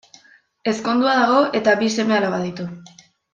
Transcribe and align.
Ezkondua 0.71 1.13
dago 1.19 1.43
eta 1.59 1.75
bi 1.83 1.91
seme-alaba 1.99 2.41
ditu. 2.49 2.67